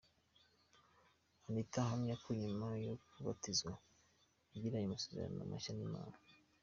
Anita 1.47 1.77
ahamya 1.83 2.15
ko 2.23 2.29
nyuma 2.41 2.67
yo 2.85 2.93
kubatizwa 3.11 3.71
yagiranye 4.51 4.85
amasezerano 4.87 5.39
mashya 5.51 5.71
n’Imana. 5.75 6.15